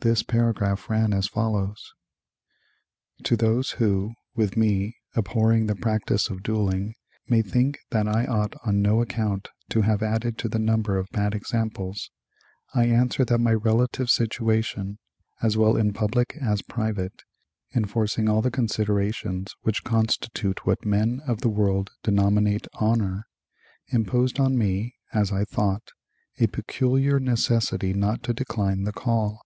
[0.00, 1.92] This paragraph ran as follows:
[3.24, 6.94] "To those who, with me, abhorring the practice of dueling,
[7.26, 11.10] may think that I ought on no account to have added to the number of
[11.10, 12.12] bad examples,
[12.72, 14.98] I answer that my relative situation,
[15.42, 17.24] as well in public as private,
[17.74, 23.26] enforcing all the considerations which constitute what men of the world denominate honor,
[23.88, 25.88] imposed on me (as I thought)
[26.38, 29.40] a peculiar necessity not to decline the call.